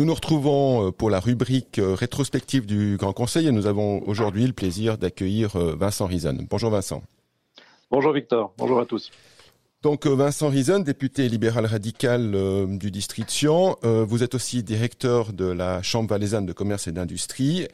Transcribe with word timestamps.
Nous 0.00 0.06
nous 0.06 0.14
retrouvons 0.14 0.86
euh, 0.86 0.92
pour 0.92 1.10
la 1.10 1.20
rubrique 1.20 1.78
euh, 1.78 1.92
rétrospective 1.92 2.64
du 2.64 2.96
Grand 2.96 3.12
Conseil 3.12 3.48
et 3.48 3.52
nous 3.52 3.66
avons 3.66 4.02
aujourd'hui 4.08 4.46
le 4.46 4.54
plaisir 4.54 4.96
d'accueillir 4.96 5.56
euh, 5.56 5.76
Vincent 5.78 6.06
Rison. 6.06 6.38
Bonjour 6.48 6.70
Vincent. 6.70 7.02
Bonjour 7.90 8.14
Victor, 8.14 8.54
bonjour 8.56 8.80
à 8.80 8.86
tous. 8.86 9.10
Donc 9.82 10.06
Vincent 10.06 10.50
Rison, 10.50 10.80
député 10.80 11.26
libéral 11.30 11.64
radical 11.64 12.32
du 12.78 12.90
district 12.90 13.30
Sion, 13.30 13.78
vous 13.82 14.22
êtes 14.22 14.34
aussi 14.34 14.62
directeur 14.62 15.32
de 15.32 15.46
la 15.46 15.80
Chambre 15.80 16.10
valaisanne 16.10 16.44
de 16.44 16.52
commerce 16.52 16.86
et 16.86 16.92
d'industrie. 16.92 17.66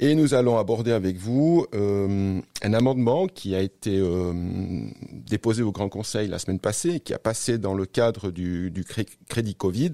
Et 0.00 0.16
nous 0.16 0.34
allons 0.34 0.58
aborder 0.58 0.90
avec 0.90 1.16
vous 1.16 1.64
un 1.72 2.72
amendement 2.74 3.28
qui 3.28 3.54
a 3.54 3.60
été 3.60 4.02
déposé 5.12 5.62
au 5.62 5.70
Grand 5.70 5.88
Conseil 5.88 6.26
la 6.26 6.40
semaine 6.40 6.58
passée 6.58 6.94
et 6.94 7.00
qui 7.00 7.14
a 7.14 7.20
passé 7.20 7.56
dans 7.56 7.74
le 7.74 7.86
cadre 7.86 8.32
du, 8.32 8.84
crédit 9.28 9.54
Covid 9.54 9.92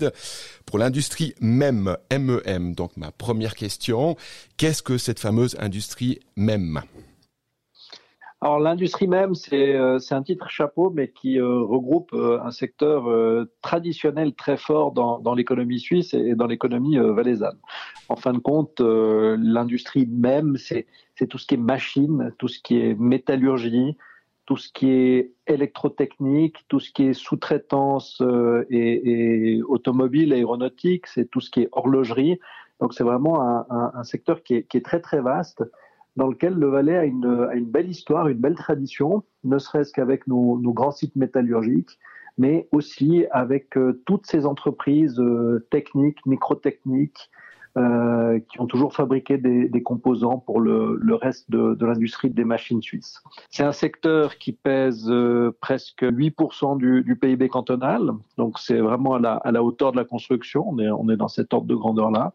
pour 0.65 0.79
l'industrie 0.79 1.35
MEM, 1.43 1.95
MEM. 2.11 2.75
Donc 2.75 2.97
ma 2.97 3.13
première 3.13 3.55
question, 3.55 4.17
qu'est-ce 4.57 4.83
que 4.83 4.97
cette 4.97 5.21
fameuse 5.21 5.57
industrie 5.59 6.21
MEM 6.37 6.81
alors 8.43 8.59
l'industrie 8.59 9.07
même, 9.07 9.35
c'est 9.35 9.75
euh, 9.75 9.99
un 10.11 10.23
titre 10.23 10.49
chapeau, 10.49 10.91
mais 10.91 11.09
qui 11.09 11.39
euh, 11.39 11.61
regroupe 11.61 12.15
euh, 12.15 12.41
un 12.43 12.51
secteur 12.51 13.05
traditionnel 13.61 14.35
très 14.35 14.57
fort 14.57 14.93
dans, 14.93 15.19
dans 15.19 15.35
l'économie 15.35 15.79
suisse 15.79 16.15
et 16.15 16.35
dans 16.35 16.47
l'économie 16.47 16.97
valaisanne. 16.97 17.59
En 18.09 18.17
fin 18.17 18.33
de 18.33 18.39
compte, 18.39 18.81
l'industrie 18.81 20.07
même, 20.07 20.57
c'est 20.57 20.87
tout 21.29 21.37
ce 21.37 21.47
qui 21.47 21.55
est 21.55 21.59
machine, 21.59 22.33
tout 22.39 22.49
ce 22.49 22.61
qui 22.61 22.79
est 22.81 22.99
métallurgie, 22.99 23.97
tout 24.47 24.57
ce 24.57 24.73
qui 24.73 24.91
est 24.91 25.33
électrotechnique, 25.47 26.65
tout 26.69 26.81
ce 26.81 26.91
qui 26.91 27.05
est 27.05 27.13
sous-traitance 27.13 28.23
et, 28.71 29.57
et, 29.57 29.63
automobile, 29.63 30.33
aéronautique, 30.33 31.07
c'est 31.07 31.31
tout 31.31 31.41
ce 31.41 31.51
qui 31.51 31.61
est 31.61 31.69
horlogerie. 31.73 32.41
Donc 32.81 32.95
c'est 32.95 33.05
vraiment 33.05 33.43
un, 33.43 33.67
un, 33.69 33.93
un 33.95 34.05
secteur 34.05 34.43
qui 34.43 34.55
est, 34.55 34.63
qui 34.65 34.79
est, 34.79 34.85
très 34.85 35.01
très 35.01 35.21
vaste 35.21 35.63
dans 36.17 36.29
lequel 36.29 36.55
le 36.55 36.69
Valais 36.69 36.97
a 36.97 37.05
une, 37.05 37.65
belle 37.67 37.89
histoire, 37.89 38.29
une 38.29 38.39
belle 38.39 38.57
tradition, 38.57 39.23
ne 39.45 39.59
serait-ce 39.59 39.93
qu'avec 39.93 40.27
nos, 40.27 40.57
grands 40.73 40.91
sites 40.91 41.17
métallurgiques, 41.17 41.99
mais 42.39 42.69
aussi 42.73 43.27
avec 43.31 43.77
euh, 43.77 44.03
toutes 44.07 44.27
ces 44.27 44.47
entreprises 44.47 45.19
euh, 45.21 45.67
techniques, 45.71 46.25
microtechniques, 46.27 47.31
euh, 47.77 48.41
qui 48.51 48.61
ont 48.61 48.67
toujours 48.67 48.95
fabriqué 48.95 49.39
des, 49.39 49.69
des 49.69 49.83
composants 49.83 50.39
pour 50.39 50.61
le, 50.61 50.99
le 51.01 51.15
reste 51.15 51.49
de, 51.51 51.75
de 51.75 51.87
l'industrie 51.87 52.29
des 52.29 52.45
machines 52.45 52.83
suisses. 52.83 53.23
C'est 53.49 53.63
un 53.63 53.71
secteur 53.71 54.39
qui 54.39 54.53
pèse 54.53 55.09
euh, 55.09 55.57
presque 55.61 56.03
8% 56.03 56.79
du, 56.79 57.05
du, 57.05 57.15
PIB 57.15 57.49
cantonal, 57.49 58.11
donc 58.39 58.59
c'est 58.59 58.81
vraiment 58.81 59.15
à 59.15 59.21
la, 59.21 59.35
à 59.35 59.53
la, 59.53 59.63
hauteur 59.63 59.93
de 59.93 59.99
la 59.99 60.05
construction, 60.05 60.69
on 60.69 60.81
est, 60.81 60.91
on 60.91 61.09
est 61.11 61.17
dans 61.17 61.29
cet 61.29 61.55
ordre 61.55 61.69
de 61.69 61.77
grandeur-là. 61.77 62.33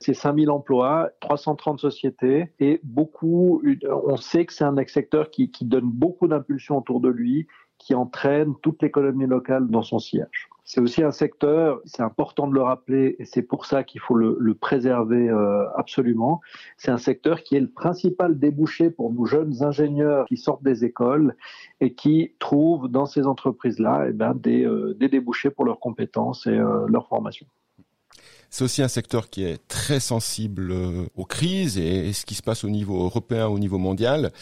C'est 0.00 0.14
5000 0.14 0.50
emplois, 0.50 1.10
330 1.20 1.78
sociétés 1.78 2.52
et 2.58 2.80
beaucoup, 2.82 3.62
on 4.06 4.16
sait 4.16 4.44
que 4.44 4.52
c'est 4.52 4.64
un 4.64 4.74
secteur 4.86 5.30
qui, 5.30 5.52
qui 5.52 5.64
donne 5.64 5.88
beaucoup 5.88 6.26
d'impulsion 6.26 6.78
autour 6.78 7.00
de 7.00 7.08
lui, 7.08 7.46
qui 7.78 7.94
entraîne 7.94 8.54
toute 8.62 8.82
l'économie 8.82 9.26
locale 9.26 9.68
dans 9.68 9.82
son 9.82 9.98
siège. 9.98 10.48
C'est 10.66 10.80
aussi 10.80 11.02
un 11.02 11.10
secteur, 11.10 11.80
c'est 11.84 12.02
important 12.02 12.48
de 12.48 12.54
le 12.54 12.62
rappeler, 12.62 13.16
et 13.18 13.26
c'est 13.26 13.42
pour 13.42 13.66
ça 13.66 13.84
qu'il 13.84 14.00
faut 14.00 14.14
le, 14.14 14.54
préserver 14.54 15.28
euh, 15.28 15.68
absolument. 15.76 16.40
C'est 16.78 16.90
un 16.90 16.96
secteur 16.96 17.42
qui 17.42 17.54
est 17.56 17.60
le 17.60 17.70
principal 17.70 18.38
débouché 18.38 18.88
pour 18.88 19.12
nos 19.12 19.26
jeunes 19.26 19.62
ingénieurs 19.62 20.24
qui 20.26 20.38
sortent 20.38 20.62
des 20.62 20.86
écoles 20.86 21.36
et 21.82 21.92
qui 21.92 22.32
trouvent 22.38 22.88
dans 22.88 23.04
ces 23.04 23.26
entreprises-là 23.26 24.06
eh 24.08 24.12
ben, 24.14 24.34
des, 24.34 24.64
euh, 24.64 24.94
des, 24.98 25.08
débouchés 25.08 25.50
pour 25.50 25.66
leurs 25.66 25.80
compétences 25.80 26.46
et 26.46 26.50
euh, 26.50 26.86
leur 26.88 27.08
formation. 27.08 27.46
C'est 28.48 28.64
aussi 28.64 28.80
un 28.80 28.88
secteur 28.88 29.28
qui 29.28 29.44
est 29.44 29.68
très 29.68 30.00
sensible 30.00 30.72
aux 31.14 31.24
crises 31.24 31.76
et, 31.76 32.12
ce 32.14 32.24
qui 32.24 32.36
se 32.36 32.42
passe 32.42 32.64
au 32.64 32.70
niveau 32.70 33.04
européen, 33.04 33.48
au 33.48 33.58
niveau 33.58 33.78
mondial. 33.78 34.32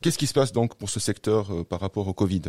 Qu'est-ce 0.00 0.18
qui 0.18 0.26
se 0.26 0.34
passe 0.34 0.52
donc 0.52 0.74
pour 0.74 0.90
ce 0.90 0.98
secteur 0.98 1.50
par 1.68 1.78
rapport 1.78 2.08
au 2.08 2.14
Covid? 2.14 2.42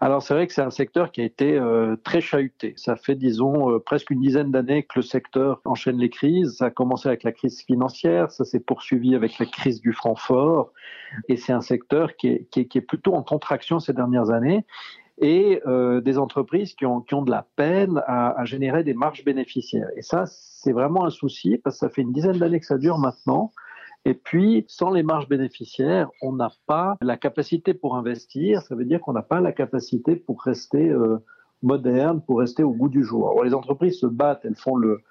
Alors 0.00 0.22
c'est 0.22 0.34
vrai 0.34 0.46
que 0.46 0.52
c'est 0.52 0.62
un 0.62 0.70
secteur 0.70 1.10
qui 1.10 1.20
a 1.20 1.24
été 1.24 1.56
euh, 1.56 1.96
très 1.96 2.20
chahuté. 2.20 2.74
Ça 2.76 2.96
fait, 2.96 3.14
disons, 3.14 3.70
euh, 3.70 3.78
presque 3.78 4.10
une 4.10 4.20
dizaine 4.20 4.50
d'années 4.50 4.82
que 4.82 4.94
le 4.96 5.02
secteur 5.02 5.60
enchaîne 5.64 5.98
les 5.98 6.10
crises. 6.10 6.56
Ça 6.58 6.66
a 6.66 6.70
commencé 6.70 7.08
avec 7.08 7.22
la 7.22 7.32
crise 7.32 7.62
financière, 7.62 8.30
ça 8.30 8.44
s'est 8.44 8.60
poursuivi 8.60 9.14
avec 9.14 9.38
la 9.38 9.46
crise 9.46 9.80
du 9.80 9.92
franc 9.92 10.14
fort, 10.14 10.72
et 11.28 11.36
c'est 11.36 11.52
un 11.52 11.60
secteur 11.60 12.16
qui 12.16 12.28
est, 12.28 12.80
plutôt 12.80 13.14
en 13.14 13.22
contraction 13.22 13.80
ces 13.80 13.92
dernières 13.92 14.30
années. 14.30 14.64
Et 15.18 15.62
euh, 15.66 16.02
des 16.02 16.18
entreprises 16.18 16.74
qui 16.74 16.84
ont, 16.84 17.00
qui 17.00 17.14
ont 17.14 17.22
de 17.22 17.30
la 17.30 17.46
peine 17.56 18.02
à 18.06 18.44
générer 18.44 18.84
des 18.84 18.92
marges 18.92 19.24
bénéficiaires. 19.24 19.88
Et 19.96 20.02
ça, 20.02 20.24
c'est 20.66 20.72
vraiment 20.72 21.06
un 21.06 21.10
souci 21.10 21.56
parce 21.56 21.76
que 21.76 21.86
ça 21.86 21.88
fait 21.88 22.02
une 22.02 22.12
dizaine 22.12 22.36
d'années 22.36 22.60
que 22.60 22.66
ça 22.66 22.76
dure 22.76 22.98
maintenant. 22.98 23.50
Et 24.06 24.14
puis, 24.14 24.64
sans 24.68 24.90
les 24.90 25.02
marges 25.02 25.28
bénéficiaires, 25.28 26.08
on 26.22 26.32
n'a 26.32 26.52
pas 26.68 26.96
la 27.00 27.16
capacité 27.16 27.74
pour 27.74 27.96
investir. 27.96 28.62
Ça 28.62 28.76
veut 28.76 28.84
dire 28.84 29.00
qu'on 29.00 29.12
n'a 29.12 29.22
pas 29.22 29.40
la 29.40 29.50
capacité 29.50 30.14
pour 30.14 30.42
rester 30.42 30.88
euh, 30.88 31.16
moderne, 31.64 32.22
pour 32.24 32.38
rester 32.38 32.62
au 32.62 32.70
goût 32.70 32.88
du 32.88 33.02
jour. 33.02 33.42
Les 33.42 33.52
entreprises 33.52 33.98
se 33.98 34.06
battent, 34.06 34.44
elles 34.44 34.54
font 34.54 34.76
le, 34.76 35.02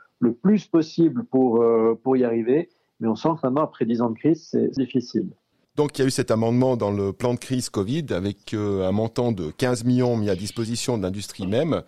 plus 0.41 0.65
possible 0.67 1.25
pour, 1.25 1.61
euh, 1.61 1.99
pour 2.01 2.15
y 2.15 2.23
arriver. 2.23 2.69
Mais 3.01 3.09
on 3.09 3.17
sent 3.17 3.27
que 3.35 3.45
maintenant, 3.45 3.65
après 3.65 3.83
10 3.83 4.01
ans 4.01 4.11
de 4.11 4.17
crise, 4.17 4.47
c'est 4.49 4.69
difficile. 4.69 5.27
Donc 5.75 5.99
il 5.99 6.01
y 6.01 6.05
a 6.05 6.07
eu 6.07 6.11
cet 6.11 6.31
amendement 6.31 6.77
dans 6.77 6.91
le 6.91 7.11
plan 7.11 7.33
de 7.33 7.39
crise 7.39 7.69
Covid 7.69 8.05
avec 8.11 8.53
euh, 8.53 8.87
un 8.87 8.93
montant 8.93 9.33
de 9.33 9.51
15 9.51 9.83
millions 9.83 10.15
mis 10.15 10.29
à 10.29 10.37
disposition 10.37 10.97
de 10.97 11.03
l'industrie 11.03 11.47
même. 11.47 11.83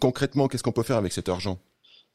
Concrètement, 0.00 0.48
qu'est-ce 0.48 0.64
qu'on 0.64 0.72
peut 0.72 0.82
faire 0.82 0.96
avec 0.96 1.12
cet 1.12 1.28
argent? 1.28 1.60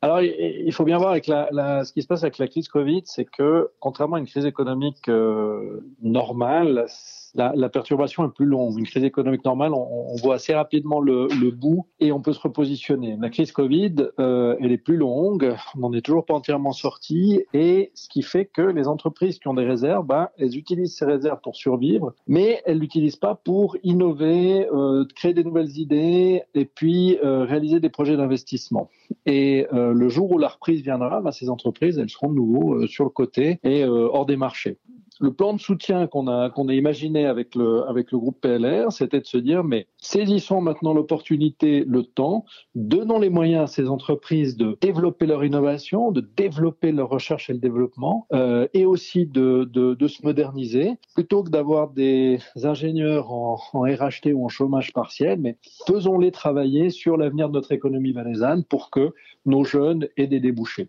Alors, 0.03 0.21
il 0.21 0.73
faut 0.73 0.83
bien 0.83 0.97
voir 0.97 1.11
avec 1.11 1.27
la, 1.27 1.85
ce 1.85 1.93
qui 1.93 2.01
se 2.01 2.07
passe 2.07 2.23
avec 2.23 2.37
la 2.37 2.49
crise 2.49 2.67
Covid, 2.67 3.03
c'est 3.05 3.23
que 3.23 3.69
contrairement 3.79 4.17
à 4.17 4.19
une 4.19 4.27
crise 4.27 4.45
économique 4.45 5.07
euh, 5.07 5.79
normale, 6.01 6.87
la, 7.35 7.69
perturbation 7.69 8.25
est 8.25 8.33
plus 8.33 8.45
longue. 8.45 8.77
Une 8.77 8.85
crise 8.85 9.03
économique 9.03 9.44
normale, 9.45 9.73
on, 9.73 10.16
voit 10.21 10.35
assez 10.35 10.53
rapidement 10.53 10.99
le, 10.99 11.27
bout 11.51 11.88
et 11.99 12.11
on 12.11 12.21
peut 12.21 12.33
se 12.33 12.39
repositionner. 12.39 13.17
La 13.19 13.29
crise 13.29 13.51
Covid, 13.51 13.95
euh, 14.19 14.55
elle 14.59 14.71
est 14.71 14.77
plus 14.77 14.97
longue, 14.97 15.55
on 15.75 15.79
n'en 15.79 15.94
est 15.94 16.01
toujours 16.01 16.25
pas 16.25 16.33
entièrement 16.33 16.71
sorti, 16.71 17.44
et 17.53 17.91
ce 17.95 18.07
qui 18.07 18.21
fait 18.21 18.45
que 18.45 18.61
les 18.61 18.88
entreprises 18.88 19.39
qui 19.39 19.47
ont 19.47 19.53
des 19.53 19.66
réserves, 19.66 20.05
bah, 20.05 20.31
elles 20.38 20.57
utilisent 20.57 20.95
ces 20.95 21.05
réserves 21.05 21.39
pour 21.41 21.55
survivre, 21.55 22.13
mais 22.27 22.61
elles 22.66 22.79
l'utilisent 22.79 23.16
pas 23.16 23.35
pour 23.35 23.77
innover, 23.83 24.67
euh, 24.71 25.05
créer 25.15 25.33
des 25.33 25.44
nouvelles 25.44 25.77
idées 25.77 26.44
et 26.53 26.65
puis 26.65 27.17
euh, 27.23 27.44
réaliser 27.44 27.79
des 27.79 27.89
projets 27.89 28.17
d'investissement. 28.17 28.89
Et 29.25 29.67
le 29.71 30.09
jour 30.09 30.31
où 30.31 30.38
la 30.38 30.50
reprise 30.50 30.81
viendra, 30.81 31.21
bah, 31.21 31.31
ces 31.31 31.50
entreprises, 31.50 31.97
elles 31.97 32.09
seront 32.09 32.29
de 32.29 32.35
nouveau 32.35 32.88
sur 32.88 33.05
le 33.05 33.09
côté 33.09 33.59
et 33.63 33.85
hors 33.85 34.25
des 34.25 34.35
marchés 34.35 34.77
le 35.19 35.34
plan 35.34 35.53
de 35.53 35.59
soutien 35.59 36.07
qu'on 36.07 36.28
a, 36.28 36.50
qu'on 36.50 36.68
a 36.69 36.74
imaginé 36.74 37.25
avec 37.25 37.56
le, 37.56 37.88
avec 37.88 38.12
le 38.12 38.18
groupe 38.18 38.40
PLR, 38.41 38.91
c'était 38.91 39.19
de 39.19 39.25
se 39.25 39.38
dire, 39.38 39.63
mais 39.63 39.88
saisissons 39.97 40.62
maintenant 40.62 40.94
l'opportunité, 40.94 41.84
le 41.88 42.03
temps, 42.03 42.46
donnons 42.75 43.19
les 43.19 43.29
moyens 43.29 43.63
à 43.63 43.68
ces 43.68 43.90
entreprises 43.90 44.57
de 44.57 44.78
développer 44.81 45.25
leur 45.25 45.44
innovation, 45.44 46.12
de 46.12 46.22
développer 46.22 46.91
leur 46.91 47.09
recherche 47.09 47.50
et 47.50 47.53
le 47.53 47.59
développement, 47.59 48.28
euh, 48.34 48.68
et 48.74 48.85
aussi 48.85 49.25
de, 49.25 49.69
de, 49.72 49.94
de, 49.94 50.07
se 50.07 50.24
moderniser, 50.24 50.94
plutôt 51.16 51.44
que 51.44 51.50
d'avoir 51.50 51.90
des 51.90 52.40
ingénieurs 52.63 53.31
en, 53.31 53.57
RHT 53.74 54.34
ou 54.34 54.45
en 54.45 54.50
chômage 54.50 54.94
partiel, 54.94 55.40
mais 55.40 55.57
faisons-les 55.88 56.31
travailler 56.31 56.90
sur 56.90 57.18
l'avenir 57.18 57.50
de 57.50 57.53
notre 57.53 57.72
économie 57.72 58.13
valaisanne 58.13 58.63
pour 58.63 58.90
que 58.90 59.13
nos 59.45 59.63
jeunes 59.63 60.07
aient 60.18 60.28
des 60.28 60.40
débouchés. 60.40 60.88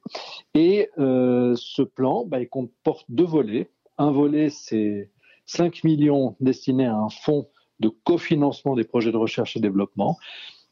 Et 0.55 0.89
euh, 0.99 1.55
ce 1.57 1.83
plan, 1.83 2.25
bah, 2.27 2.41
il 2.41 2.49
comporte 2.49 3.05
deux 3.09 3.25
volets. 3.25 3.69
Un 3.99 4.11
volet, 4.11 4.51
c'est 4.51 5.11
5 5.47 5.85
millions 5.85 6.37
destinés 6.41 6.87
à 6.87 6.97
un 6.97 7.09
fonds 7.09 7.49
de 7.81 7.89
cofinancement 7.89 8.75
des 8.75 8.85
projets 8.85 9.13
de 9.13 9.17
recherche 9.17 9.57
et 9.57 9.61
développement. 9.61 10.19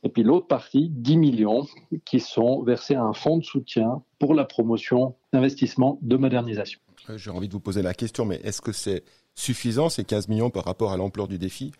Et 0.04 0.08
puis 0.08 0.22
l'autre 0.22 0.48
partie, 0.48 0.88
10 0.90 1.16
millions, 1.16 1.66
qui 2.04 2.18
sont 2.18 2.62
versés 2.62 2.94
à 2.94 3.02
un 3.02 3.12
fonds 3.12 3.38
de 3.38 3.44
soutien 3.44 4.02
pour 4.18 4.34
la 4.34 4.44
promotion 4.44 5.14
d'investissements 5.32 5.98
de 6.02 6.16
modernisation. 6.16 6.80
J'ai 7.16 7.30
envie 7.30 7.48
de 7.48 7.52
vous 7.52 7.60
poser 7.60 7.82
la 7.82 7.94
question, 7.94 8.24
mais 8.24 8.40
est-ce 8.42 8.60
que 8.60 8.72
c'est 8.72 9.04
suffisant 9.34 9.88
ces 9.88 10.04
15 10.04 10.28
millions 10.28 10.50
par 10.50 10.64
rapport 10.64 10.92
à 10.92 10.96
l'ampleur 10.96 11.28
du 11.28 11.38
défi? 11.38 11.72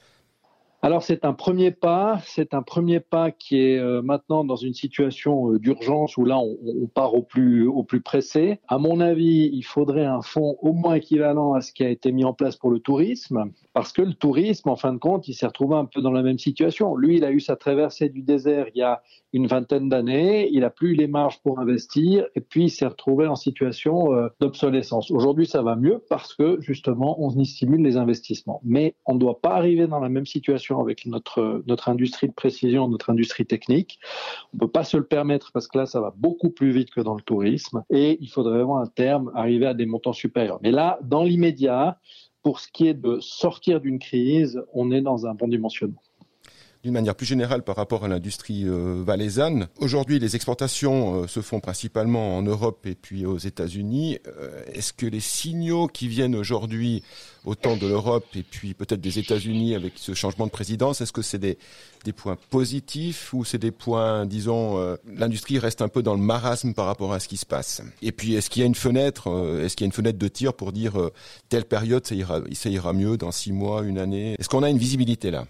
Alors 0.85 1.05
c'est 1.05 1.25
un 1.25 1.33
premier 1.33 1.71
pas, 1.71 2.21
c'est 2.27 2.55
un 2.55 2.63
premier 2.63 2.99
pas 2.99 3.31
qui 3.31 3.57
est 3.61 3.79
euh, 3.79 4.03
maintenant 4.03 4.43
dans 4.43 4.57
une 4.57 4.75
situation 4.75 5.53
euh, 5.53 5.61
d'urgence 5.61 6.17
où 6.17 6.25
là 6.25 6.41
on, 6.41 6.89
part 6.89 7.15
au 7.15 7.23
plus 7.23 7.69
au 7.69 7.85
plus 7.85 8.01
pressé. 8.01 8.59
À 8.67 8.79
mon 8.79 8.99
avis, 8.99 9.49
il 9.53 9.63
faudrait 9.63 10.05
un 10.05 10.23
fonds 10.23 10.57
au 10.61 10.73
moins 10.73 10.95
équivalent 10.95 11.55
à 11.55 11.61
ce 11.61 11.73
qui 11.73 11.85
a 11.85 11.89
été 11.89 12.11
mis 12.11 12.25
en 12.25 12.33
place 12.33 12.57
pour 12.57 12.71
le 12.73 12.81
tourisme 12.81 13.53
Parce 13.73 13.93
que 13.93 14.03
le 14.03 14.15
tourisme, 14.15 14.69
en 14.69 14.77
fin 14.77 14.93
de 14.93 14.99
compte, 14.99 15.29
il 15.29 15.35
s'est 15.35 15.47
retrouvé 15.47 15.77
un 15.77 15.87
peu 15.87 16.03
dans 16.03 16.11
la 16.11 16.23
même 16.23 16.39
situation. 16.39 16.95
Lui, 16.95 17.17
il 17.17 17.25
a 17.25 17.31
eu 17.31 17.41
sa 17.41 17.57
traversée 17.57 18.09
du 18.09 18.23
désert 18.23 18.67
il 18.75 18.79
y 18.79 18.83
a 18.83 19.03
une 19.33 19.47
vingtaine 19.47 19.89
d'années, 19.89 20.49
il 20.53 20.61
n'a 20.61 20.71
plus 20.71 20.95
les 20.95 21.07
marges 21.07 21.41
pour 21.43 21.59
investir, 21.59 22.27
et 22.35 22.41
puis 22.41 22.65
il 22.65 22.71
s'est 22.71 22.87
retrouvé 22.87 23.27
en 23.27 23.37
situation 23.37 24.13
euh, 24.13 24.29
d'obsolescence. 24.41 25.11
Aujourd'hui, 25.11 25.47
ça 25.47 25.63
va 25.63 25.75
mieux 25.75 26.05
parce 26.11 26.35
que 26.35 26.61
justement, 26.61 27.17
on 27.19 27.31
y 27.31 27.47
stimule 27.47 27.83
les 27.83 27.97
investissements. 27.97 28.61
Mais 28.63 28.95
on 29.07 29.15
ne 29.15 29.19
doit 29.19 29.41
pas 29.41 29.55
arriver 29.55 29.87
dans 29.87 30.01
la 30.01 30.11
même 30.11 30.27
situation 30.27 30.81
avec 30.81 31.07
notre, 31.07 31.63
notre 31.67 31.89
industrie 31.89 32.29
de 32.29 32.35
précision, 32.35 32.89
notre 32.89 33.11
industrie 33.11 33.47
technique. 33.47 33.99
On 34.53 34.57
ne 34.57 34.61
peut 34.61 34.71
pas 34.71 34.85
se 34.85 34.97
le 34.99 35.05
permettre 35.05 35.51
parce 35.53 35.67
que 35.67 35.79
là, 35.79 35.87
ça 35.87 36.01
va 36.01 36.13
beaucoup 36.17 36.51
plus 36.51 36.71
vite 36.71 36.91
que 36.91 37.01
dans 37.01 37.15
le 37.15 37.23
tourisme, 37.23 37.83
et 37.91 38.19
il 38.21 38.29
faudrait 38.29 38.59
vraiment 38.59 38.79
à 38.79 38.87
terme 38.87 39.31
arriver 39.35 39.67
à 39.67 39.75
des 39.75 39.87
montants 39.87 40.13
supérieurs. 40.13 40.59
Mais 40.63 40.71
là, 40.71 40.99
dans 41.03 41.23
l'immédiat, 41.23 41.99
pour 42.43 42.61
ce 42.61 42.69
qui 42.73 42.89
est 42.89 42.95
de 42.95 43.19
sortir 43.21 43.81
d'une 43.81 43.99
crise, 43.99 44.63
on 44.73 44.91
est 44.91 45.01
dans 45.01 45.27
un 45.27 45.35
bon 45.35 45.49
dimensionnement 45.49 46.03
d'une 46.83 46.93
manière 46.93 47.15
plus 47.15 47.27
générale 47.27 47.63
par 47.63 47.77
rapport 47.77 48.05
à 48.05 48.09
l'industrie 48.09 48.65
euh, 48.67 49.03
valaisanne. 49.07 49.69
Aujourd'hui, 49.79 50.19
les 50.19 50.35
exportations 50.35 51.23
euh, 51.23 51.27
se 51.29 51.41
font 51.41 51.61
principalement 51.61 52.37
en 52.37 52.43
Europe 52.43 52.87
et 52.87 52.97
puis 52.97 53.25
aux 53.25 53.39
États-Unis. 53.39 54.19
Euh, 54.27 54.65
est-ce 54.73 54.93
que 54.93 55.07
les 55.07 55.21
signaux 55.21 55.87
qui 55.87 56.09
viennent 56.09 56.35
aujourd'hui 56.35 57.05
autant 57.45 57.77
de 57.77 57.87
l'Europe 57.87 58.27
et 58.35 58.43
puis 58.43 58.75
peut-être 58.75 59.01
des 59.01 59.21
États-Unis 59.21 59.77
avec 59.77 59.93
ce 59.97 60.13
changement 60.15 60.47
de 60.47 60.51
présidence, 60.51 61.01
est-ce 61.01 61.13
que 61.13 61.23
c'est 61.23 61.39
des, 61.39 61.57
des 62.05 62.13
points 62.13 62.37
positifs 62.51 63.33
ou 63.33 63.45
c'est 63.45 63.59
des 63.59 63.73
points, 63.73 64.27
disons, 64.27 64.97
l'industrie 65.09 65.59
reste 65.59 65.83
un 65.83 65.89
peu 65.89 66.05
dans 66.05 66.15
le 66.15 66.21
marasme 66.21 66.73
par 66.73 66.87
rapport 66.87 67.13
à 67.13 67.19
ce 67.19 67.27
qui 67.27 67.37
se 67.37 67.47
passe? 67.47 67.83
Et 68.01 68.13
puis, 68.13 68.37
est-ce 68.37 68.49
qu'il 68.49 68.61
y 68.61 68.63
a 68.63 68.67
une 68.67 68.77
fenêtre, 68.77 69.29
est-ce 69.61 69.75
qu'il 69.75 69.85
y 69.85 69.87
a 69.87 69.91
une 69.91 69.93
fenêtre 69.93 70.19
de 70.19 70.29
tir 70.29 70.55
pour 70.55 70.71
dire 70.71 71.11
telle 71.49 71.65
période 71.65 72.07
ça 72.07 72.15
ira, 72.15 72.43
ça 72.53 72.69
ira 72.69 72.93
mieux 72.93 73.17
dans 73.17 73.33
six 73.33 73.53
mois, 73.53 73.83
une 73.83 73.99
année? 73.99 74.37
Est-ce 74.39 74.49
qu'on 74.49 74.63
a 74.63 74.71
une 74.71 74.79
visibilité 74.79 75.33
là? 75.33 75.45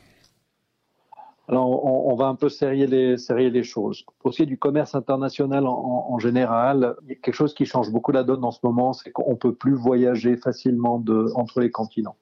Alors, 1.52 1.84
on, 1.84 2.14
va 2.14 2.28
un 2.28 2.34
peu 2.34 2.48
serrer 2.48 2.86
les, 2.86 3.62
choses. 3.62 4.06
Pour 4.20 4.32
ce 4.32 4.38
qui 4.38 4.42
est 4.44 4.46
du 4.46 4.56
commerce 4.56 4.94
international 4.94 5.66
en, 5.66 6.18
général, 6.18 6.96
il 7.02 7.10
y 7.10 7.12
a 7.12 7.16
quelque 7.16 7.34
chose 7.34 7.52
qui 7.52 7.66
change 7.66 7.90
beaucoup 7.90 8.10
la 8.10 8.24
donne 8.24 8.42
en 8.42 8.52
ce 8.52 8.60
moment, 8.62 8.94
c'est 8.94 9.12
qu'on 9.12 9.36
peut 9.36 9.54
plus 9.54 9.74
voyager 9.74 10.38
facilement 10.38 11.04
entre 11.34 11.60
les 11.60 11.70
continents 11.70 12.16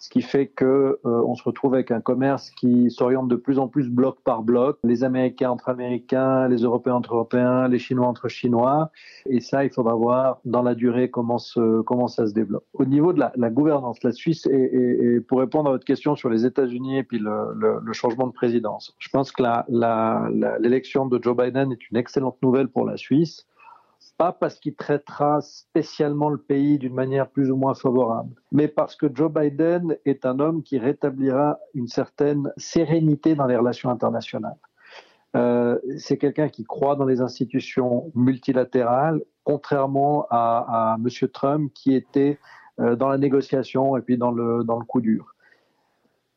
ce 0.00 0.08
qui 0.08 0.22
fait 0.22 0.46
que 0.46 0.64
euh, 0.64 0.98
on 1.04 1.34
se 1.34 1.42
retrouve 1.44 1.74
avec 1.74 1.90
un 1.90 2.00
commerce 2.00 2.50
qui 2.52 2.90
s'oriente 2.90 3.28
de 3.28 3.36
plus 3.36 3.58
en 3.58 3.68
plus 3.68 3.90
bloc 3.90 4.18
par 4.24 4.42
bloc, 4.42 4.78
les 4.82 5.04
Américains 5.04 5.50
entre 5.50 5.68
Américains, 5.68 6.48
les 6.48 6.62
Européens 6.62 6.94
entre 6.94 7.14
Européens, 7.14 7.68
les 7.68 7.78
Chinois 7.78 8.06
entre 8.06 8.28
Chinois, 8.28 8.90
et 9.26 9.40
ça, 9.40 9.62
il 9.62 9.70
faudra 9.70 9.94
voir 9.94 10.38
dans 10.46 10.62
la 10.62 10.74
durée 10.74 11.10
comment, 11.10 11.36
se, 11.36 11.82
comment 11.82 12.08
ça 12.08 12.26
se 12.26 12.32
développe. 12.32 12.64
Au 12.72 12.86
niveau 12.86 13.12
de 13.12 13.20
la, 13.20 13.30
la 13.36 13.50
gouvernance, 13.50 14.02
la 14.02 14.12
Suisse, 14.12 14.46
et, 14.46 15.20
pour 15.28 15.40
répondre 15.40 15.68
à 15.68 15.72
votre 15.72 15.84
question 15.84 16.16
sur 16.16 16.30
les 16.30 16.46
États-Unis 16.46 16.98
et 16.98 17.02
puis 17.02 17.18
le, 17.18 17.52
le, 17.54 17.80
le, 17.84 17.92
changement 17.92 18.26
de 18.26 18.32
présidence, 18.32 18.96
je 18.98 19.08
pense 19.10 19.30
que 19.32 19.42
l'élection 20.62 21.04
de 21.04 21.22
Joe 21.22 21.36
Biden 21.36 21.72
est 21.72 21.90
une 21.90 21.98
excellente 21.98 22.38
nouvelle 22.42 22.68
pour 22.68 22.86
la 22.86 22.96
Suisse 22.96 23.46
pas 24.20 24.32
parce 24.32 24.60
qu'il 24.60 24.74
traitera 24.74 25.40
spécialement 25.40 26.28
le 26.28 26.36
pays 26.36 26.76
d'une 26.76 26.92
manière 26.92 27.30
plus 27.30 27.50
ou 27.50 27.56
moins 27.56 27.72
favorable, 27.72 28.34
mais 28.52 28.68
parce 28.68 28.94
que 28.94 29.06
Joe 29.10 29.32
Biden 29.32 29.96
est 30.04 30.26
un 30.26 30.40
homme 30.40 30.62
qui 30.62 30.76
rétablira 30.78 31.58
une 31.72 31.88
certaine 31.88 32.52
sérénité 32.58 33.34
dans 33.34 33.46
les 33.46 33.56
relations 33.56 33.88
internationales. 33.88 34.58
Euh, 35.36 35.78
c'est 35.96 36.18
quelqu'un 36.18 36.50
qui 36.50 36.64
croit 36.64 36.96
dans 36.96 37.06
les 37.06 37.22
institutions 37.22 38.12
multilatérales, 38.14 39.22
contrairement 39.42 40.26
à, 40.28 40.98
M. 40.98 41.28
Trump 41.32 41.72
qui 41.72 41.94
était 41.94 42.38
euh, 42.78 42.96
dans 42.96 43.08
la 43.08 43.16
négociation 43.16 43.96
et 43.96 44.02
puis 44.02 44.18
dans 44.18 44.32
le, 44.32 44.64
dans 44.64 44.78
le 44.78 44.84
coup 44.84 45.00
dur 45.00 45.34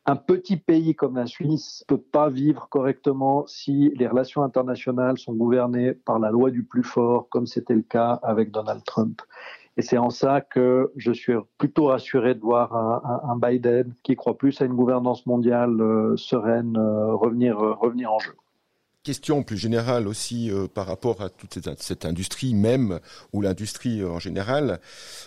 un 0.06 0.16
petit 0.16 0.56
pays 0.56 0.94
comme 0.94 1.16
la 1.16 1.26
Suisse 1.26 1.84
ne 1.88 1.96
peut 1.96 2.02
pas 2.02 2.28
vivre 2.28 2.68
correctement 2.68 3.46
si 3.46 3.90
les 3.96 4.06
relations 4.06 4.42
internationales 4.42 5.18
sont 5.18 5.32
gouvernées 5.32 5.92
par 5.94 6.18
la 6.18 6.30
loi 6.30 6.50
du 6.50 6.62
plus 6.62 6.82
fort, 6.82 7.28
comme 7.30 7.46
c'était 7.46 7.74
le 7.74 7.82
cas 7.82 8.20
avec 8.22 8.50
Donald 8.50 8.84
Trump. 8.84 9.22
Et 9.76 9.82
c'est 9.82 9.98
en 9.98 10.10
ça 10.10 10.40
que 10.40 10.92
je 10.96 11.10
suis 11.10 11.34
plutôt 11.58 11.86
rassuré 11.86 12.34
de 12.34 12.40
voir 12.40 12.74
un, 12.74 13.36
Biden 13.36 13.94
qui 14.02 14.14
croit 14.14 14.38
plus 14.38 14.60
à 14.60 14.66
une 14.66 14.74
gouvernance 14.74 15.26
mondiale 15.26 15.80
euh, 15.80 16.16
sereine 16.16 16.76
euh, 16.76 17.14
revenir, 17.14 17.58
euh, 17.58 17.74
revenir 17.74 18.12
en 18.12 18.18
jeu 18.20 18.34
question 19.04 19.42
plus 19.42 19.58
générale 19.58 20.08
aussi 20.08 20.50
euh, 20.50 20.66
par 20.66 20.86
rapport 20.86 21.20
à 21.20 21.28
toute 21.28 21.58
cette, 21.78 22.04
industrie 22.06 22.54
même 22.54 23.00
ou 23.32 23.42
l'industrie 23.42 24.00
euh, 24.00 24.08
en 24.08 24.18
général. 24.18 24.80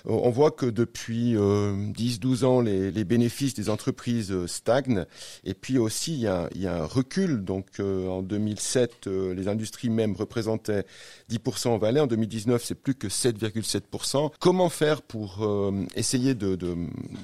Euh, 0.07 0.12
on 0.12 0.31
voit 0.31 0.50
que 0.50 0.65
depuis 0.65 1.35
10-12 1.35 2.44
ans, 2.44 2.59
les, 2.59 2.91
les, 2.91 3.03
bénéfices 3.03 3.53
des 3.53 3.69
entreprises 3.69 4.33
stagnent 4.47 5.06
et 5.44 5.53
puis 5.53 5.77
aussi 5.77 6.13
il 6.13 6.19
y 6.21 6.27
a, 6.27 6.50
y 6.56 6.65
a 6.65 6.81
un 6.81 6.85
recul. 6.85 7.44
Donc 7.44 7.79
en 7.79 8.24
2007, 8.24 9.06
les 9.06 9.47
industries 9.47 9.89
même 9.89 10.15
représentaient 10.15 10.85
10% 11.29 11.68
en 11.68 11.77
Valais. 11.77 12.00
En 12.00 12.07
2019, 12.07 12.63
c'est 12.63 12.75
plus 12.75 12.95
que 12.95 13.07
7,7%. 13.07 14.31
Comment 14.39 14.69
faire 14.69 15.03
pour 15.03 15.47
essayer 15.95 16.33
de, 16.33 16.56
de, 16.56 16.75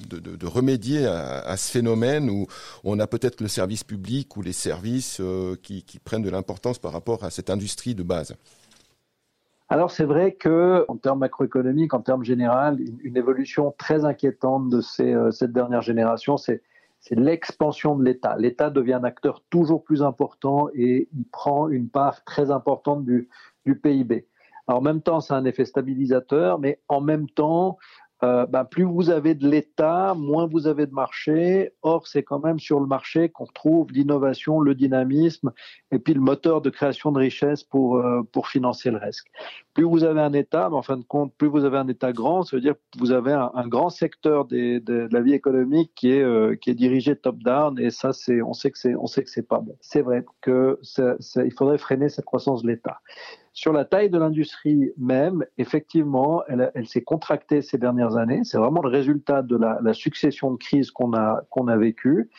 de, 0.08 0.18
de 0.18 0.46
remédier 0.46 1.06
à, 1.06 1.40
à, 1.40 1.56
ce 1.56 1.70
phénomène 1.70 2.30
où 2.30 2.46
on 2.84 3.00
a 3.00 3.06
peut-être 3.08 3.40
le 3.40 3.48
service 3.48 3.82
public 3.82 4.36
ou 4.36 4.42
les 4.42 4.52
services 4.52 5.20
qui, 5.62 5.82
qui 5.82 5.98
prennent 5.98 6.22
de 6.22 6.30
l'importance 6.30 6.43
par 6.44 6.92
rapport 6.92 7.24
à 7.24 7.30
cette 7.30 7.50
industrie 7.50 7.94
de 7.94 8.02
base 8.02 8.34
alors 9.70 9.90
c'est 9.90 10.04
vrai 10.04 10.34
que 10.34 10.84
en 10.88 10.96
termes 10.96 11.20
macroéconomiques, 11.20 11.94
en 11.94 12.00
termes 12.00 12.22
général, 12.22 12.78
une, 13.02 13.16
évolution 13.16 13.74
très 13.78 14.04
inquiétante 14.04 14.68
de 14.68 14.80
euh, 15.00 15.30
cette 15.30 15.52
dernière 15.52 15.80
génération, 15.80 16.36
c'est 16.36 16.60
l'expansion 17.10 17.96
de 17.96 18.04
l'État. 18.04 18.36
L'État 18.38 18.70
devient 18.70 18.94
un 18.94 19.04
acteur 19.04 19.42
toujours 19.50 19.82
plus 19.82 20.02
important 20.02 20.68
et 20.74 21.08
il 21.12 21.24
prend 21.24 21.68
une 21.68 21.88
part 21.88 22.24
très 22.24 22.50
importante 22.50 23.04
du, 23.04 23.28
du 23.64 23.76
PIB. 23.76 24.26
Alors 24.66 24.80
en 24.80 24.82
même 24.82 25.02
temps, 25.02 25.20
c'est 25.20 25.34
un 25.34 25.44
effet 25.44 25.64
stabilisateur, 25.64 26.58
mais 26.58 26.80
en 26.88 27.00
même 27.00 27.28
temps, 27.28 27.78
euh, 28.24 28.46
ben, 28.46 28.64
plus 28.64 28.84
vous 28.84 29.10
avez 29.10 29.34
de 29.34 29.46
l'État, 29.46 30.14
moins 30.16 30.46
vous 30.46 30.66
avez 30.66 30.86
de 30.86 30.92
marché. 30.92 31.72
Or, 31.82 32.06
c'est 32.06 32.22
quand 32.22 32.42
même 32.42 32.58
sur 32.58 32.80
le 32.80 32.86
marché 32.86 33.28
qu'on 33.28 33.44
trouve 33.46 33.92
l'innovation, 33.92 34.60
le 34.60 34.74
dynamisme 34.74 35.52
et 35.90 35.98
puis 35.98 36.14
le 36.14 36.20
moteur 36.20 36.62
de 36.62 36.70
création 36.70 37.12
de 37.12 37.18
richesse 37.18 37.62
pour, 37.62 37.98
euh, 37.98 38.22
pour 38.32 38.48
financer 38.48 38.90
le 38.90 38.96
reste. 38.96 39.26
Plus 39.74 39.84
vous 39.84 40.04
avez 40.04 40.22
un 40.22 40.32
État, 40.32 40.70
mais 40.70 40.76
en 40.76 40.82
fin 40.82 40.96
de 40.96 41.04
compte, 41.04 41.34
plus 41.36 41.48
vous 41.48 41.64
avez 41.64 41.76
un 41.76 41.88
État 41.88 42.12
grand, 42.12 42.44
ça 42.44 42.56
veut 42.56 42.62
dire 42.62 42.74
que 42.74 42.98
vous 42.98 43.12
avez 43.12 43.32
un, 43.32 43.68
grand 43.68 43.90
secteur 43.90 44.46
de, 44.46 45.08
la 45.12 45.20
vie 45.20 45.34
économique 45.34 45.92
qui 45.94 46.12
est, 46.12 46.22
euh, 46.22 46.54
qui 46.56 46.70
est 46.70 46.74
dirigé 46.74 47.16
top-down 47.16 47.78
et 47.78 47.90
ça, 47.90 48.10
on 48.44 48.52
sait 48.54 48.70
que 48.70 48.78
c'est, 48.78 48.94
on 48.94 49.06
pas 49.48 49.58
bon. 49.58 49.76
C'est 49.80 50.02
vrai 50.02 50.24
que 50.40 50.78
faudrait 51.56 51.78
freiner 51.78 52.08
cette 52.08 52.24
croissance 52.24 52.62
de 52.62 52.68
l'État. 52.68 53.00
Sur 53.54 53.72
la 53.72 53.84
taille 53.84 54.10
de 54.10 54.18
l'industrie 54.18 54.90
même, 54.98 55.46
effectivement, 55.58 56.42
elle, 56.48 56.86
s'est 56.86 57.02
contractée 57.02 57.62
ces 57.62 57.78
dernières 57.78 58.16
années. 58.16 58.42
C'est 58.42 58.58
vraiment 58.58 58.82
le 58.82 58.90
résultat 58.90 59.42
de 59.42 59.56
la, 59.56 59.94
succession 59.94 60.50
de 60.50 60.56
crises 60.56 60.90
qu'on 60.90 61.14
a, 61.14 61.42
qu'on 61.50 61.64
vécues. 61.76 62.30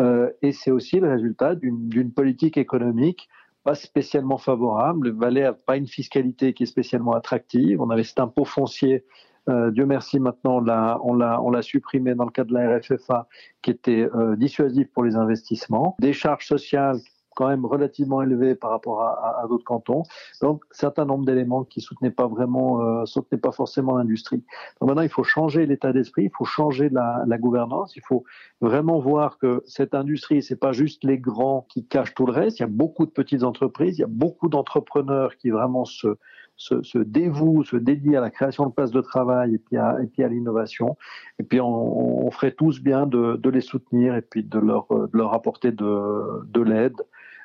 Euh, 0.00 0.30
et 0.42 0.50
c'est 0.50 0.72
aussi 0.72 0.98
le 0.98 1.08
résultat 1.08 1.54
d'une 1.54 2.12
politique 2.12 2.58
économique 2.58 3.28
pas 3.62 3.74
spécialement 3.74 4.36
favorable. 4.36 5.08
Le 5.08 5.16
Valais 5.16 5.42
n'a 5.42 5.54
pas 5.54 5.78
une 5.78 5.86
fiscalité 5.86 6.52
qui 6.52 6.64
est 6.64 6.66
spécialement 6.66 7.12
attractive. 7.12 7.80
On 7.80 7.88
avait 7.88 8.04
cet 8.04 8.20
impôt 8.20 8.44
foncier 8.44 9.04
euh, 9.48 9.70
Dieu 9.70 9.84
merci, 9.84 10.18
maintenant 10.18 10.56
on 10.56 10.60
l'a, 10.60 10.98
on 11.02 11.50
l'a, 11.50 11.62
supprimé 11.62 12.14
dans 12.14 12.24
le 12.24 12.30
cadre 12.30 12.50
de 12.50 12.54
la 12.54 12.78
RFFA, 12.78 13.28
qui 13.62 13.70
était 13.70 14.08
euh, 14.14 14.36
dissuasif 14.36 14.88
pour 14.92 15.04
les 15.04 15.16
investissements. 15.16 15.96
Des 15.98 16.12
charges 16.12 16.46
sociales 16.46 16.98
quand 17.34 17.48
même 17.48 17.64
relativement 17.64 18.22
élevé 18.22 18.54
par 18.54 18.70
rapport 18.70 19.02
à, 19.02 19.44
d'autres 19.48 19.64
cantons. 19.64 20.02
Donc, 20.40 20.64
certain 20.70 21.04
nombre 21.04 21.24
d'éléments 21.24 21.64
qui 21.64 21.80
soutenaient 21.80 22.10
pas 22.10 22.26
vraiment, 22.26 22.80
euh, 22.80 23.04
soutenaient 23.06 23.40
pas 23.40 23.52
forcément 23.52 23.96
l'industrie. 23.96 24.42
Donc 24.80 24.88
maintenant, 24.88 25.02
il 25.02 25.08
faut 25.08 25.24
changer 25.24 25.66
l'état 25.66 25.92
d'esprit, 25.92 26.24
il 26.24 26.30
faut 26.36 26.44
changer 26.44 26.88
la, 26.88 27.38
gouvernance, 27.38 27.96
il 27.96 28.02
faut 28.02 28.24
vraiment 28.60 29.00
voir 29.00 29.38
que 29.38 29.62
cette 29.66 29.94
industrie, 29.94 30.42
c'est 30.42 30.56
pas 30.56 30.72
juste 30.72 31.04
les 31.04 31.18
grands 31.18 31.66
qui 31.68 31.86
cachent 31.86 32.14
tout 32.14 32.26
le 32.26 32.32
reste. 32.32 32.60
Il 32.60 32.62
y 32.62 32.64
a 32.64 32.68
beaucoup 32.68 33.06
de 33.06 33.10
petites 33.10 33.42
entreprises, 33.42 33.98
il 33.98 34.02
y 34.02 34.04
a 34.04 34.08
beaucoup 34.08 34.48
d'entrepreneurs 34.48 35.36
qui 35.36 35.50
vraiment 35.50 35.84
se 35.84 36.16
se, 36.56 36.82
se, 36.82 36.98
dévouent, 36.98 37.64
se 37.64 37.76
dédient 37.76 38.18
à 38.18 38.20
la 38.20 38.30
création 38.30 38.66
de 38.66 38.72
places 38.72 38.90
de 38.90 39.00
travail 39.00 39.54
et 39.54 39.58
puis 39.58 39.76
à, 39.76 39.98
l'innovation. 40.28 40.96
Et 41.38 41.42
puis 41.42 41.60
on, 41.60 42.30
ferait 42.30 42.52
tous 42.52 42.80
bien 42.80 43.06
de, 43.06 43.48
les 43.48 43.60
soutenir 43.60 44.14
et 44.14 44.22
puis 44.22 44.42
de 44.42 44.58
leur, 44.58 45.34
apporter 45.34 45.72
de 45.72 46.60
l'aide 46.62 46.96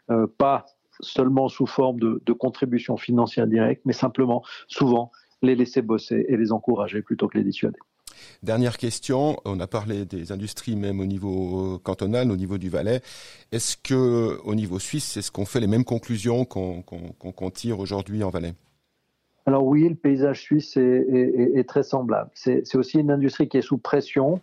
euh, 0.09 0.27
pas 0.37 0.65
seulement 1.01 1.47
sous 1.47 1.65
forme 1.65 1.99
de, 1.99 2.21
de 2.25 2.33
contributions 2.33 2.97
financières 2.97 3.47
directes, 3.47 3.83
mais 3.85 3.93
simplement, 3.93 4.43
souvent, 4.67 5.11
les 5.41 5.55
laisser 5.55 5.81
bosser 5.81 6.25
et 6.27 6.35
les 6.35 6.51
encourager 6.51 7.01
plutôt 7.01 7.27
que 7.27 7.37
les 7.37 7.43
dissuader. 7.43 7.79
Dernière 8.43 8.77
question, 8.77 9.37
on 9.45 9.59
a 9.61 9.67
parlé 9.67 10.05
des 10.05 10.31
industries 10.31 10.75
même 10.75 10.99
au 10.99 11.05
niveau 11.05 11.79
cantonal, 11.79 12.31
au 12.31 12.35
niveau 12.35 12.57
du 12.57 12.69
Valais. 12.69 13.01
Est-ce 13.51 13.77
que 13.77 14.37
au 14.43 14.55
niveau 14.55 14.79
suisse, 14.79 15.15
est-ce 15.15 15.31
qu'on 15.31 15.45
fait 15.45 15.61
les 15.61 15.67
mêmes 15.67 15.85
conclusions 15.85 16.43
qu'on 16.43 16.83
qu 16.83 17.51
tire 17.51 17.79
aujourd'hui 17.79 18.23
en 18.23 18.29
Valais? 18.29 18.53
Alors 19.45 19.65
oui, 19.65 19.87
le 19.87 19.95
paysage 19.95 20.41
suisse 20.41 20.75
est, 20.75 20.81
est, 20.81 21.59
est 21.59 21.63
très 21.67 21.83
semblable. 21.83 22.29
C'est 22.33 22.75
aussi 22.75 22.99
une 22.99 23.11
industrie 23.11 23.47
qui 23.47 23.57
est 23.57 23.61
sous 23.61 23.77
pression 23.77 24.41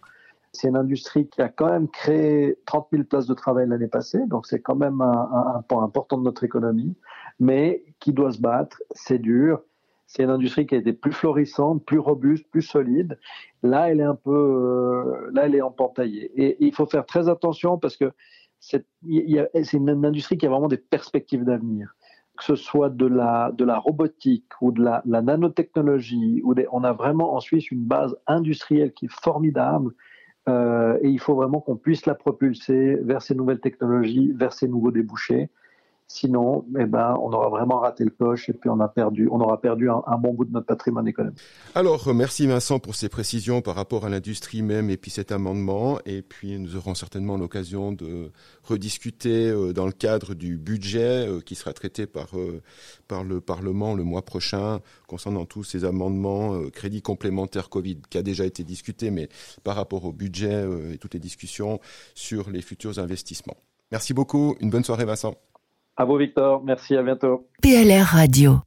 C'est 0.57 0.69
une 0.69 0.77
industrie 0.77 1.29
qui 1.29 1.43
a 1.43 1.49
quand 1.49 1.71
même 1.71 1.89
créé 1.89 2.59
30 2.67 2.89
000 2.93 3.05
places 3.05 3.27
de 3.27 3.35
travail 3.35 3.69
l'année 3.69 3.89
passée, 3.89 4.21
donc 4.27 4.47
c'est 4.47 4.61
quand 4.61 4.75
même 4.75 5.01
un, 5.01 5.63
point 5.69 5.85
important 5.85 6.19
de 6.19 6.23
notre 6.23 6.45
économie, 6.45 6.97
mais 7.39 7.85
qui 8.01 8.13
doit 8.13 8.33
se 8.33 8.41
battre, 8.41 8.83
c'est 8.93 9.19
dur. 9.19 9.63
C'est 10.07 10.23
une 10.23 10.31
industrie 10.31 10.67
qui 10.67 10.77
a 10.77 10.79
été 10.79 10.93
plus 10.93 11.13
florissante, 11.13 11.85
plus 11.85 11.99
robuste, 11.99 12.49
plus 12.51 12.63
solide. 12.63 13.19
Là, 13.63 13.91
elle 13.91 14.01
est 14.01 14.05
un 14.05 14.15
peu, 14.15 14.31
euh, 14.31 15.31
là, 15.33 15.47
elle 15.47 15.57
est 15.57 15.61
entaillée. 15.61 16.31
Et, 16.41 16.57
il 16.65 16.73
faut 16.73 16.87
faire 16.87 17.05
très 17.05 17.29
attention 17.29 17.77
parce 17.77 17.97
que 17.97 18.13
c'est 18.61 18.87
une 19.03 20.05
industrie 20.05 20.39
qui 20.39 20.47
a 20.47 20.49
vraiment 20.49 20.69
des 20.69 20.79
perspectives 20.79 21.45
d'avenir 21.45 21.95
que 22.37 22.45
ce 22.45 22.55
soit 22.55 22.91
de 22.91 23.07
la, 23.07 23.51
de 23.53 23.65
la 23.65 23.79
robotique 23.79 24.51
ou 24.61 24.71
de 24.71 24.83
la, 24.83 25.03
nanotechnologie, 25.07 26.43
on 26.71 26.85
a 26.85 26.93
vraiment 26.93 27.35
en 27.35 27.41
Suisse 27.41 27.71
une 27.71 27.85
base 27.85 28.17
industrielle 28.27 28.93
qui 28.93 29.07
est 29.07 29.13
formidable. 29.13 29.93
Euh, 30.49 30.99
et 31.03 31.09
il 31.09 31.19
faut 31.19 31.35
vraiment 31.35 31.61
qu'on 31.61 31.77
puisse 31.77 32.07
la 32.07 32.15
propulser 32.15 32.97
vers 33.03 33.23
ces 33.23 33.35
nouvelles 33.35 33.61
technologies, 33.61 34.33
vers 34.33 34.53
ces 34.53 34.69
nouveaux 34.69 34.93
débouchés. 34.93 35.49
Sinon, 36.09 36.65
eh 36.79 36.87
ben, 36.87 37.17
on 37.21 37.33
aura 37.33 37.49
vraiment 37.49 37.81
raté 37.81 38.05
le 38.05 38.11
coche 38.11 38.49
et 38.49 38.53
puis 38.53 38.71
on 38.71 38.79
a 38.79 38.87
perdu, 38.87 39.29
on 39.29 39.41
aura 39.41 39.61
perdu 39.61 39.91
un, 39.91 40.19
bon 40.19 40.35
bout 40.35 40.45
de 40.45 40.53
notre 40.53 40.67
patrimoine 40.67 41.09
économique. 41.09 41.41
Alors, 41.75 42.15
merci 42.15 42.47
Vincent 42.47 42.79
pour 42.79 42.95
ces 42.95 43.09
précisions 43.09 43.61
par 43.61 43.75
rapport 43.75 44.07
à 44.07 44.09
l'industrie 44.09 44.63
même 44.63 44.89
et 44.89 44.99
puis 44.99 45.11
cet 45.11 45.33
amendement. 45.33 45.99
Et 46.07 46.23
puis, 46.23 46.61
nous 46.61 46.77
aurons 46.77 46.95
certainement 46.95 47.37
l'occasion 47.37 47.91
de 47.91 48.31
rediscuter 48.63 49.49
euh, 49.49 49.73
dans 49.73 49.87
le 49.87 49.93
cadre 49.93 50.35
du 50.35 50.59
budget 50.59 51.27
euh, 51.27 51.41
qui 51.41 51.57
sera 51.57 51.73
traité 51.73 52.07
par, 52.07 52.39
euh, 52.39 52.63
par 53.09 53.25
le 53.25 53.41
Parlement 53.41 53.95
le 53.95 54.05
mois 54.05 54.23
prochain 54.23 54.79
concernant 55.09 55.45
tous 55.45 55.65
ces 55.65 55.85
amendements 55.85 56.71
crédits 56.71 57.03
complémentaires 57.03 57.69
Covid 57.69 57.99
qui 58.11 58.19
a 58.19 58.23
déjà 58.23 58.45
été 58.45 58.63
discuté, 58.63 59.11
mais 59.11 59.29
par 59.65 59.75
rapport 59.75 60.05
au 60.05 60.13
budget 60.13 60.65
et 60.93 60.99
toutes 60.99 61.15
les 61.15 61.21
discussions 61.21 61.81
sur 62.15 62.51
les 62.51 62.63
futurs 62.63 62.99
investissements. 63.01 63.57
Merci 63.91 64.15
beaucoup. 64.15 64.57
Une 64.61 64.71
bonne 64.71 64.85
soirée, 64.85 65.05
Vincent. 65.05 65.35
À 65.97 66.05
vous, 66.05 66.17
Victor. 66.17 66.63
Merci, 66.65 66.97
à 66.97 67.03
bientôt. 67.03 67.49
PLR 67.63 68.05
Radio. 68.05 68.59